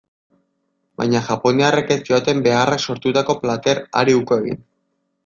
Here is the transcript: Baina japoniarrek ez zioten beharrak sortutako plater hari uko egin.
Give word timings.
Baina 1.01 1.19
japoniarrek 1.27 1.93
ez 1.95 1.97
zioten 2.07 2.41
beharrak 2.47 2.85
sortutako 2.87 3.37
plater 3.45 3.83
hari 4.03 4.17
uko 4.23 4.39
egin. 4.43 4.59